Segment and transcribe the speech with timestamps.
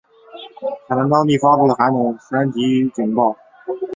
[0.87, 3.37] 海南当地发布了寒冷三级警报。